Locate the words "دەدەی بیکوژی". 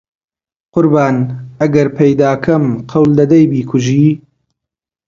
3.19-4.07